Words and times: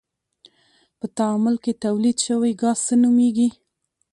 په 0.99 1.05
تعامل 1.17 1.55
کې 1.63 1.79
تولید 1.83 2.17
شوی 2.25 2.51
ګاز 2.61 2.79
څه 2.87 2.95
نومیږي؟ 3.01 3.49